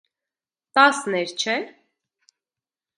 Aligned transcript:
Տասն 0.79 1.19
էր 1.21 1.37
չէ՞: 1.45 1.57